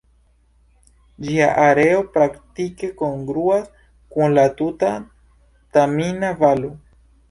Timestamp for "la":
4.41-4.51